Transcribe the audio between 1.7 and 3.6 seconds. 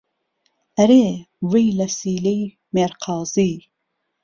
له سیلهی مێرقازی